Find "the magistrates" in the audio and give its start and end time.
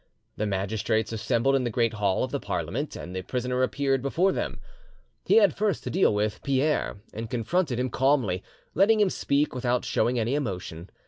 0.35-1.11